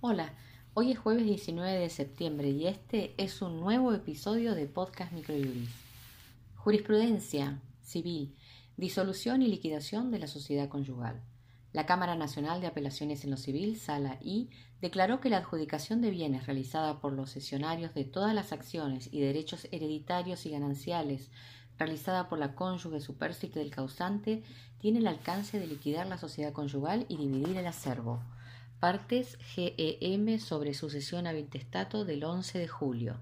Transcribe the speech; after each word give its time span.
Hola, 0.00 0.32
hoy 0.74 0.92
es 0.92 0.98
jueves 1.00 1.24
19 1.24 1.76
de 1.76 1.90
septiembre 1.90 2.50
y 2.50 2.68
este 2.68 3.14
es 3.18 3.42
un 3.42 3.58
nuevo 3.58 3.92
episodio 3.92 4.54
de 4.54 4.66
Podcast 4.66 5.10
Microjuris. 5.10 5.70
Jurisprudencia 6.54 7.60
civil, 7.82 8.36
disolución 8.76 9.42
y 9.42 9.48
liquidación 9.48 10.12
de 10.12 10.20
la 10.20 10.28
sociedad 10.28 10.68
conyugal. 10.68 11.20
La 11.72 11.84
Cámara 11.84 12.14
Nacional 12.14 12.60
de 12.60 12.68
Apelaciones 12.68 13.24
en 13.24 13.32
lo 13.32 13.36
Civil, 13.36 13.76
Sala 13.76 14.20
I, 14.22 14.50
declaró 14.80 15.18
que 15.18 15.30
la 15.30 15.38
adjudicación 15.38 16.00
de 16.00 16.10
bienes 16.10 16.46
realizada 16.46 17.00
por 17.00 17.12
los 17.12 17.30
sesionarios 17.30 17.92
de 17.92 18.04
todas 18.04 18.32
las 18.36 18.52
acciones 18.52 19.08
y 19.12 19.20
derechos 19.20 19.66
hereditarios 19.72 20.46
y 20.46 20.50
gananciales 20.50 21.32
realizada 21.76 22.28
por 22.28 22.38
la 22.38 22.54
cónyuge 22.54 23.00
supérsite 23.00 23.58
del 23.58 23.72
causante 23.72 24.44
tiene 24.78 25.00
el 25.00 25.08
alcance 25.08 25.58
de 25.58 25.66
liquidar 25.66 26.06
la 26.06 26.18
sociedad 26.18 26.52
conyugal 26.52 27.04
y 27.08 27.16
dividir 27.16 27.56
el 27.56 27.66
acervo. 27.66 28.22
Partes 28.80 29.36
GEM 29.56 30.38
sobre 30.38 30.72
sucesión 30.72 31.26
a 31.26 31.36
intestato 31.36 32.04
del 32.04 32.22
11 32.22 32.60
de 32.60 32.68
julio. 32.68 33.16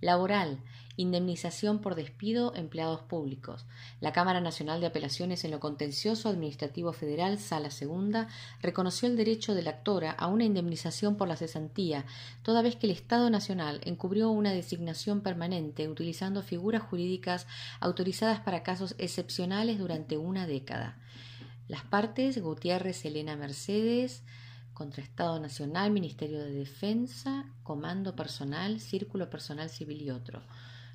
Laboral. 0.00 0.60
Indemnización 0.96 1.80
por 1.80 1.94
despido 1.94 2.54
empleados 2.54 3.02
públicos. 3.02 3.66
La 4.00 4.12
Cámara 4.14 4.40
Nacional 4.40 4.80
de 4.80 4.86
Apelaciones 4.86 5.44
en 5.44 5.50
lo 5.50 5.60
Contencioso 5.60 6.30
Administrativo 6.30 6.94
Federal, 6.94 7.38
Sala 7.38 7.70
Segunda, 7.70 8.28
reconoció 8.62 9.08
el 9.08 9.16
derecho 9.18 9.54
de 9.54 9.62
la 9.62 9.70
actora 9.70 10.10
a 10.10 10.26
una 10.26 10.44
indemnización 10.44 11.16
por 11.16 11.28
la 11.28 11.36
cesantía, 11.36 12.06
toda 12.42 12.62
vez 12.62 12.76
que 12.76 12.86
el 12.86 12.92
Estado 12.92 13.28
Nacional 13.28 13.82
encubrió 13.84 14.30
una 14.30 14.52
designación 14.52 15.20
permanente 15.20 15.86
utilizando 15.86 16.42
figuras 16.42 16.82
jurídicas 16.82 17.46
autorizadas 17.78 18.40
para 18.40 18.62
casos 18.62 18.94
excepcionales 18.96 19.78
durante 19.78 20.16
una 20.16 20.46
década. 20.46 20.96
Las 21.68 21.84
partes 21.84 22.40
Gutiérrez 22.40 23.04
Elena 23.04 23.36
Mercedes, 23.36 24.22
contra 24.78 25.02
Estado 25.02 25.40
Nacional, 25.40 25.90
Ministerio 25.90 26.38
de 26.38 26.52
Defensa, 26.52 27.52
Comando 27.64 28.14
Personal, 28.14 28.78
Círculo 28.78 29.28
Personal 29.28 29.70
Civil 29.70 30.00
y 30.02 30.12
otro, 30.12 30.40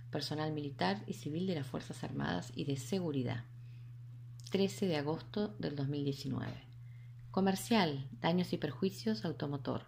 personal 0.09 0.53
militar 0.53 1.03
y 1.05 1.15
civil 1.15 1.45
de 1.47 1.55
las 1.55 1.67
Fuerzas 1.67 2.01
Armadas 2.01 2.53
y 2.55 2.63
de 2.63 2.77
Seguridad. 2.77 3.43
13 4.51 4.87
de 4.87 4.95
agosto 4.95 5.49
del 5.59 5.75
2019. 5.75 6.49
Comercial, 7.29 8.07
daños 8.21 8.53
y 8.53 8.57
perjuicios 8.57 9.25
automotor. 9.25 9.83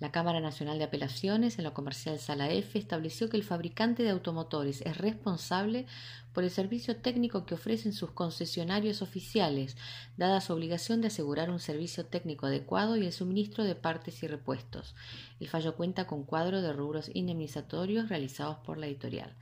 La 0.00 0.10
Cámara 0.10 0.40
Nacional 0.40 0.78
de 0.78 0.84
Apelaciones 0.84 1.56
en 1.58 1.64
lo 1.64 1.72
comercial 1.72 2.18
Sala 2.18 2.50
F 2.50 2.76
estableció 2.76 3.30
que 3.30 3.36
el 3.36 3.44
fabricante 3.44 4.02
de 4.02 4.10
automotores 4.10 4.80
es 4.82 4.98
responsable 4.98 5.86
por 6.32 6.42
el 6.42 6.50
servicio 6.50 6.96
técnico 6.96 7.46
que 7.46 7.54
ofrecen 7.54 7.92
sus 7.92 8.10
concesionarios 8.10 9.02
oficiales, 9.02 9.76
dada 10.16 10.40
su 10.40 10.52
obligación 10.52 11.00
de 11.00 11.06
asegurar 11.06 11.48
un 11.48 11.60
servicio 11.60 12.06
técnico 12.06 12.46
adecuado 12.46 12.96
y 12.96 13.06
el 13.06 13.12
suministro 13.12 13.62
de 13.62 13.76
partes 13.76 14.20
y 14.24 14.26
repuestos. 14.26 14.96
El 15.38 15.48
fallo 15.48 15.76
cuenta 15.76 16.08
con 16.08 16.24
cuadro 16.24 16.60
de 16.60 16.72
rubros 16.72 17.08
indemnizatorios 17.14 18.08
realizados 18.08 18.58
por 18.58 18.78
la 18.78 18.86
editorial. 18.86 19.36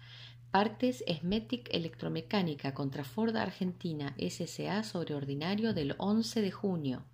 Partes 0.50 1.02
Esmetic 1.06 1.72
Electromecánica 1.72 2.74
contra 2.74 3.04
Ford 3.04 3.34
Argentina 3.36 4.14
SCA 4.18 4.84
sobre 4.84 5.14
ordinario 5.14 5.72
del 5.72 5.94
11 5.96 6.42
de 6.42 6.50
junio. 6.50 7.06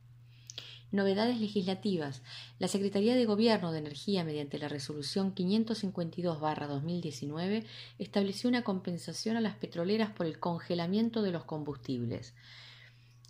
Novedades 0.91 1.39
legislativas. 1.39 2.23
La 2.59 2.67
Secretaría 2.67 3.15
de 3.15 3.27
Gobierno 3.27 3.73
de 3.73 3.81
Energía, 3.81 4.25
mediante 4.25 4.59
la 4.59 4.69
resolución 4.69 5.35
552-2019, 5.35 7.67
estableció 7.99 8.49
una 8.49 8.65
compensación 8.65 9.37
a 9.37 9.43
las 9.43 9.55
petroleras 9.55 10.13
por 10.13 10.25
el 10.25 10.41
congelamiento 10.41 11.21
de 11.21 11.33
los 11.33 11.45
combustibles. 11.45 12.33